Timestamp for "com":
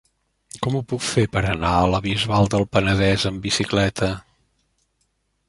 0.65-0.77